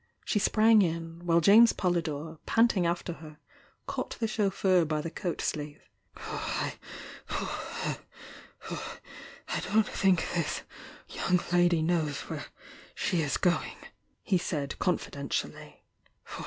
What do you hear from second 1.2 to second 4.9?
while James Polydore, panting after her, caught the chauffeur